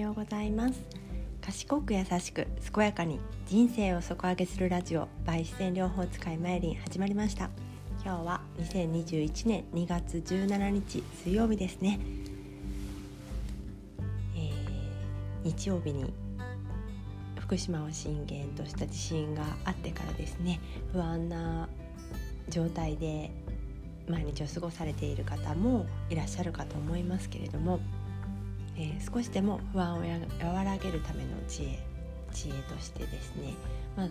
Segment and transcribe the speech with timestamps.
[0.00, 0.80] ようございます。
[1.42, 7.50] 賢く優しく健やかに人生を底上げするラジオ by 自然療法使いマイリン始まりました。
[8.02, 12.00] 今日は2021年2月17日水曜日ですね、
[14.34, 14.52] えー、
[15.44, 16.14] 日曜日に
[17.38, 20.60] 福島を震源とした地震があってからですね
[20.92, 21.68] 不安な
[22.48, 23.30] 状態で
[24.08, 27.80] 毎日を過ごされている方もいらっしゃるかと思いますけれども、
[28.80, 30.02] えー、少しでも不安を
[30.42, 31.78] 和らげるための知恵
[32.32, 33.54] 知恵としてですね、
[33.94, 34.08] まあ、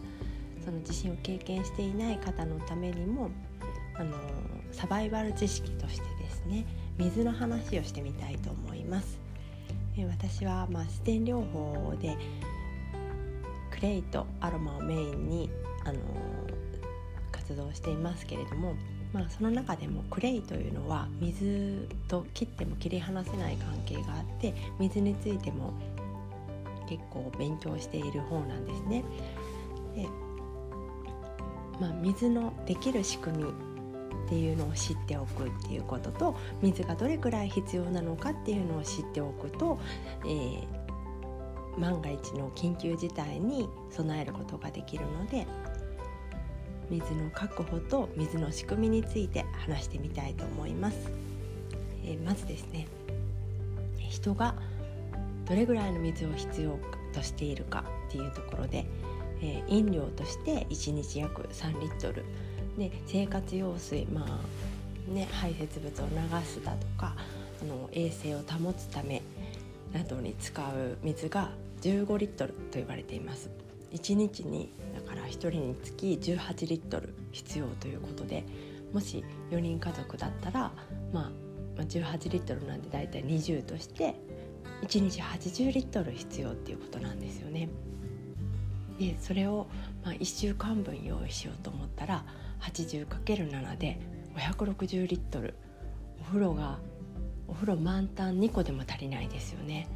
[0.64, 3.32] その地震を経験していない方のためにも
[3.96, 4.16] あの
[4.72, 6.66] サバイバル知識としてですね
[6.98, 9.20] 水の話をしてみたいと思います。
[9.98, 12.16] えー、私は、まあ、自然療法で
[13.72, 15.50] クレイとアロマをメインに、
[15.86, 16.00] あの
[17.32, 18.76] 活動していますけれども
[19.14, 25.74] まあ、その中でもクレイというのは水と切っても切り離せない関係があって水についても
[26.88, 29.04] 結構勉強している方なんですね。
[29.96, 30.08] で
[31.80, 33.50] まあ、水のできる仕組み
[34.26, 39.80] っていうのを知っておくっていうことと水がどれくらい必要なのかっていうのを知っておくと、
[40.26, 45.48] えー、万が一の緊急事態に備えることができるので
[46.90, 50.98] 水の確保と水の仕組みについて話してみたいと思います、
[52.04, 52.88] えー、まずですね。
[54.10, 54.56] 人が
[55.48, 56.80] どれぐらいの水を必要
[57.14, 58.86] としているかっていうところで、
[59.42, 62.26] えー、飲料として1日約3リットル。
[62.78, 67.16] で生活用水まあね排泄物を流すだとか
[67.62, 69.22] あの衛生を保つため
[69.94, 73.50] などに使う水が15リットルと言われています。
[73.92, 78.44] 1日にだから1人につき18リットル必要ということで
[78.94, 80.72] もし4人家族だったら、
[81.14, 81.32] ま
[81.78, 84.16] あ、18リットルなんでだいたい20として
[84.84, 87.70] 1日80リットル必要っていうことなんですよね。
[89.00, 89.68] でそれを、
[90.04, 92.26] まあ、1週間分用意しようと思ったら
[92.62, 93.98] 80×7 で
[94.36, 95.54] 560リットル
[96.20, 96.80] お風呂が
[97.48, 99.88] お風呂満タン2個でも足りないですよね。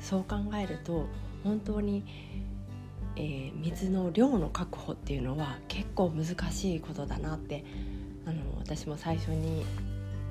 [0.00, 1.06] そう考えると
[1.42, 2.04] 本当に
[3.16, 7.64] えー、水の量の確保っていうのは結構難しいことだなって
[8.26, 9.64] あの私も最初に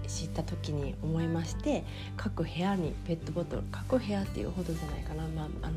[0.07, 1.85] 知った時に思いまして
[2.17, 5.73] 各部屋にペットボトル各部屋っていうほどじゃないかな、まあ、あの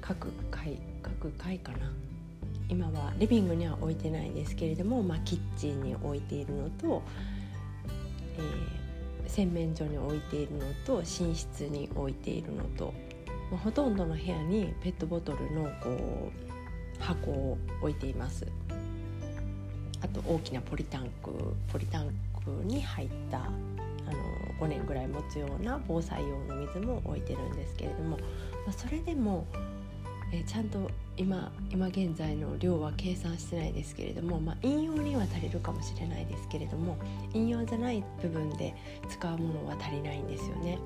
[0.00, 1.92] 各階各階かな。
[2.68, 7.02] 今はリビングには置いてないですけれども、まあ、キッチンに置いているのと、
[8.38, 12.94] えー、洗面所に置いているのと寝室に置いているのと
[13.52, 18.46] まあ、ほとんどの部屋にペットボトルのこう箱を置いています
[20.00, 21.30] あと大きなポリタンク
[21.70, 22.08] ポリタン
[22.44, 23.52] クに入ったあの
[24.58, 28.16] 5年ぐらい持つような防災用の水も置いてるんですけれども、ま
[28.70, 29.46] あ、それでも
[30.32, 36.96] えちゃんと今今現在の量は計算してないですけれども、まあ、飲用には足りるかもしれないですけれども
[37.34, 38.74] 飲用じゃない部分で
[39.10, 40.78] 使うものは足りないんですよね。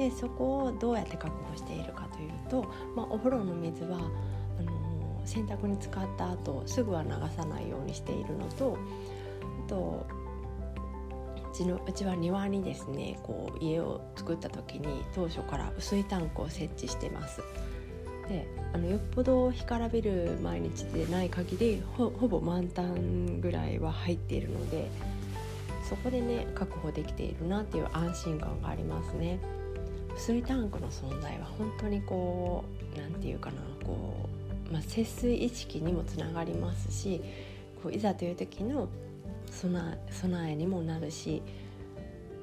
[0.00, 8.78] でそこをどうやって確保しているかというと、まあ、お風呂の水はあのー、洗濯に使った後すぐは流さないようにしているのと
[9.66, 10.06] あと
[11.52, 17.42] うちのうちは庭にですねこう家を作った時に当初から薄いタンクを設置してます。
[18.26, 24.88] であのよっぽど干からびる毎日でない限りほぼ満タンぐらいは入っているので
[25.88, 29.40] そこでね確保できているなっていう安心感がありますね。
[30.20, 32.64] 水タンクの存在は本当にこ
[32.94, 34.28] う何て言うかなこ
[34.68, 37.22] う、まあ、節水意識にもつながりますし
[37.82, 38.88] こういざという時の
[39.50, 41.42] 備えにもなるし、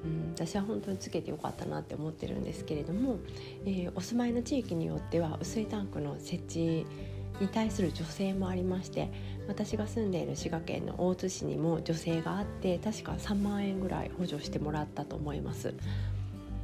[0.04, 3.20] うん、私は本当につけてよかったなって思ってるんですけれども、
[3.66, 6.86] えー、お住まいの地域によっては薄いタンクの設置
[7.40, 9.12] に対する助成もありまして
[9.48, 15.76] 私が住んでいる滋賀県の大津市にも助成があって確か3万円ぐらい補助してもらったと思います。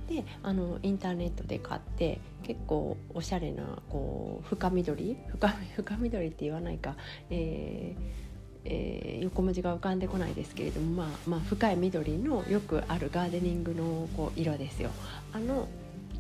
[0.08, 5.18] であのインターネットで買って結構おしゃれなこう深緑？
[5.30, 6.96] 深深緑って言わないか、
[7.30, 8.24] えー
[8.66, 14.90] えー、横文字が浮かんでこないですけれども、まあ、まあ深い緑のよくあるガーデニングのこう色ですよ。
[15.34, 15.68] あの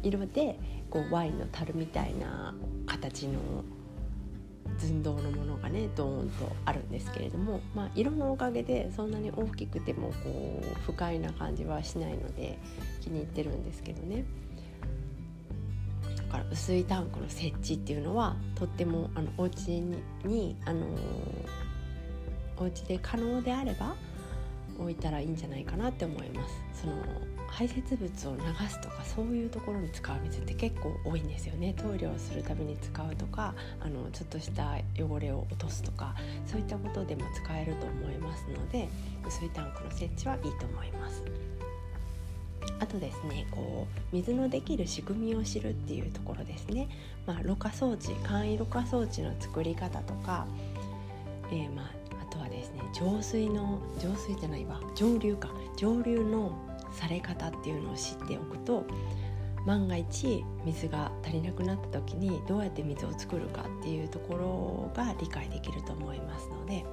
[0.01, 0.59] 色で
[0.89, 2.53] こうワインの樽みたいな
[2.85, 3.39] 形の
[4.77, 12.59] 寸胴のものがねドーンとあるんですけれども、まあ、色のおかげでそんなに大きくてもこう不快な感じはしないので
[13.01, 14.25] 気に入ってるんですけどね。
[16.17, 20.87] だから薄いタンクの設置っていうのはとってもあのお家ににあの
[22.57, 23.95] お家で可能であれば
[24.93, 26.81] いたらいいんじゃないかなって思います。
[26.81, 26.93] その
[27.47, 31.75] 排泄物を流すとかそういうところに使う水って結構多いんですよね。
[31.77, 36.15] トイレをするために使うとかあのちょっとした汚れを落とすとか
[36.47, 38.87] そういったことでも使えると思いますので
[39.25, 41.23] 薄水タンクの設置はいいと思います。
[42.79, 46.89] あとですねこう水のできる仕組みを知るっていうところですね、
[47.25, 50.47] まあ、ろ過装置簡易ろ過装置の作り方とか、
[51.51, 51.91] えー、まあ、
[52.53, 56.57] ですね浄水の浄水じゃないわ蒸留か蒸留の
[56.91, 58.85] され方っていうのを知っておくと
[59.65, 66.85] 万が一水が足りなくなった時にどうやって水を作るかっていうところが理解できると思いますので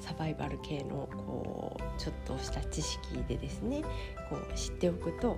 [0.00, 3.82] サバイバル系のこうちょっとした知識でですね
[4.30, 5.36] こう知っておくと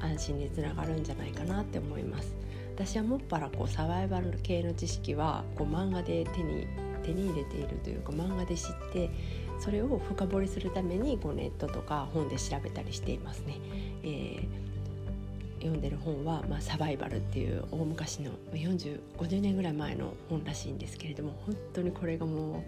[0.00, 2.34] 安心につながるんじゃないかなって思います。
[2.74, 6.66] 私はもっぱらこうサバイバル系の知識はこう漫画で手に
[7.10, 9.10] 手に入れているというか漫画で知って
[9.58, 13.58] それを深掘りするためにこうネットとか本で調べたりしていますね。
[14.02, 22.64] えー、読んでる本は、まあ、サバイバルっていう大昔の4050年ぐらい前の本らしいんですけれども本当にこれがも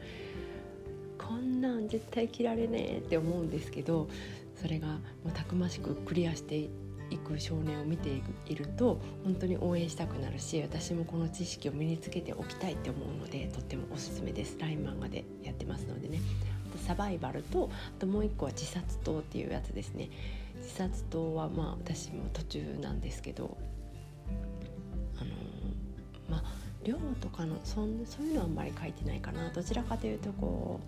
[1.19, 4.09] うこんなん絶対着られねえって思うんですけど
[4.61, 4.99] それがも
[5.29, 6.69] うたくましくクリアしてい
[7.19, 14.57] く少年を見ていると本当に応援したくなるし私もこの知識を身につけておきたいって思うのでとってもおすすめです。
[14.59, 16.21] LINE 漫画でやってますのでね。
[16.87, 20.11] サバイバルとあともう一個は自殺島っていうやつですね。
[20.57, 23.57] 自殺島はまあ私も途中なんですけど
[25.19, 25.31] あの
[26.29, 26.45] まあ
[26.85, 29.51] 量とかのそんそういうのはあんまり書いてないかな。
[29.51, 30.81] どちらかというとこ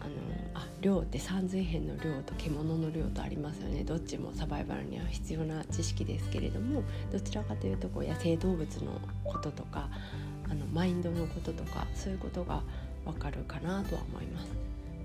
[0.00, 0.14] うあの
[0.60, 9.88] あ量って三髄片の量と獣の量とありますよねどっちもサバイバルには必要な知識ですけれどもどちらかというとこう野生動物のこととか
[10.48, 12.62] あのマインドのこととかそういうことが
[13.04, 14.48] わかるかなとは思います。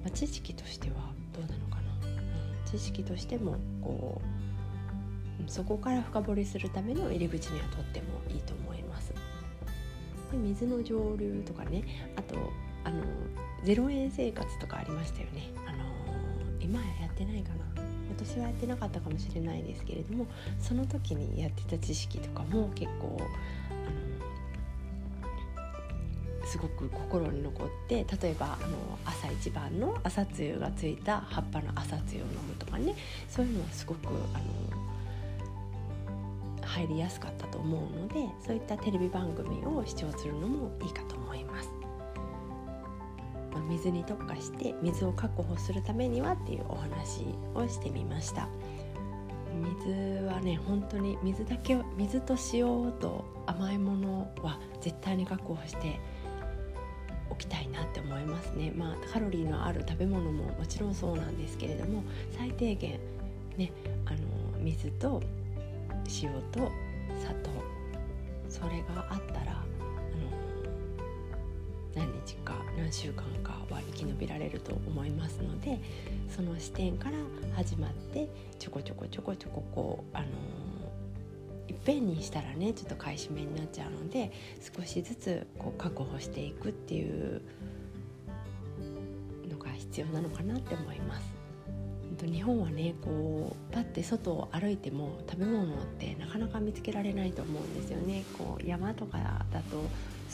[0.03, 0.95] まあ、知識としては
[1.33, 9.13] どうなのかな、うん、知識としてもこうそこから深掘りするための入り口にはとってもいいと思います。
[10.31, 11.83] で水の上流とかね
[12.15, 12.35] あと
[13.65, 15.51] 0円生活とかありましたよね。
[15.67, 15.83] あの
[16.61, 17.65] 今やってないかな
[18.17, 20.25] 私はやってなかったかもしれないですけれども
[20.59, 23.19] その時にやってた知識とかも結構
[26.45, 32.95] すごく心に残って例えばあの朝一番の朝露がついた葉っぱの朝露を飲むとかね
[33.27, 34.85] そういうのはすごくあの
[36.61, 41.84] 入りやすかったと思うのでそういったテレビ番組を視聴するのもいいかと思います。
[43.69, 48.47] 水に特化して水を確保するためにはっていうお話をしてみました。
[49.55, 55.99] 水はね本当に水だけ水と塩と甘いものは絶対に確保して
[57.29, 58.71] おきたいなって思いますね。
[58.75, 62.03] まあカロリーのある食べ物ももちろんそうなんですけれども
[62.37, 62.99] 最低限
[63.57, 63.71] ね
[64.05, 64.17] あの
[64.59, 65.21] 水と
[66.21, 66.71] 塩と
[67.19, 67.49] 砂糖
[68.49, 69.63] それがあったら
[71.95, 75.79] 何日か何週間かは生き延びられると思いますので
[76.29, 77.17] その視点から
[77.55, 80.25] 始まってちょこちょこちょこちょここうあの
[81.67, 84.31] いっぺんにしたらねちょっと買い占めになっちゃうので
[84.75, 87.41] 少しずつこう確保していくっていう
[89.49, 91.35] のが必要なのかなって思います。
[92.23, 98.23] 日本はねこうパッて外を歩いても食べ物ってなかなか見つけられないと思うんですよね。
[98.37, 99.83] こう山とかだと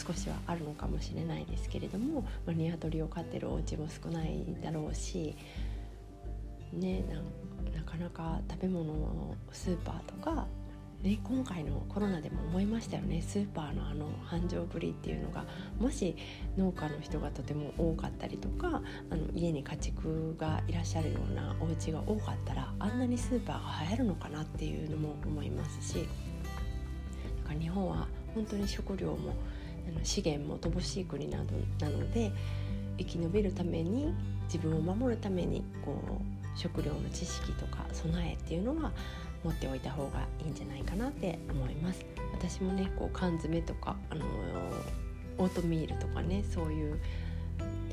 [0.08, 5.36] 少しはあるのかもしれないですけれども、まあ、鶏を飼ってるお家も少ないだろうし、
[6.74, 7.04] ね、
[7.76, 10.48] なかなか食べ物をスーパーとか
[11.04, 13.24] ね、今回のコロナでも思いましたよね。
[13.24, 15.46] スーパーのあの繁盛ぶりっていうのが
[15.80, 16.16] もし
[16.58, 26.08] 農家の人がとても多かったりとかあの家に家畜がいらっしゃるようなお家が多かったらあんなにスーパーが流行るのかなっていうのも思いますし
[27.60, 29.34] 日本は本当に食料も
[29.88, 32.32] あの資源も乏しい国などなので
[32.98, 34.14] 生き延びるために
[34.46, 38.92] 自分を守るためにこう食料の知識とか備えっていうのは
[39.44, 42.06] 持っておいた方がいいんじゃないかなって思います。
[42.34, 44.26] 私もねこう缶詰とかあの
[45.38, 47.00] オートミールとかねそういう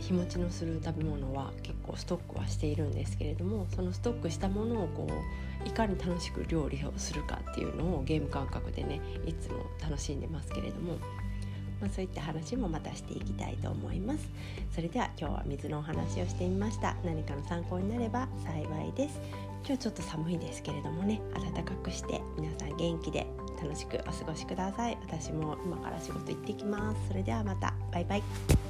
[0.00, 5.06] 日持ちのする食べ物は結構ストックはしているんですけれどもそのストックしたものをこ
[5.64, 10.98] ういかに楽しく料理をするかっていうのをゲーム感覚でねいつも楽しんでますけれども、
[11.80, 14.28] まあ、そういった話もまたしていきたいと思います。
[14.74, 16.96] それでは今日は水のお話をしてみました。
[17.04, 19.20] 何かの参考になれば幸いです。
[19.66, 21.20] 今日ちょっと寒いですけれどもね。
[21.34, 23.26] 暖かくして皆さん元気で
[23.62, 24.98] 楽しくお過ごしください。
[25.02, 27.08] 私も今から仕事行ってきます。
[27.08, 27.74] それではまた。
[27.92, 28.67] バイバイ。